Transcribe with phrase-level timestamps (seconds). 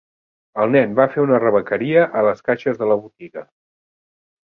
[0.63, 3.49] El nen va fer una rebequeria a les caixes de la botiga.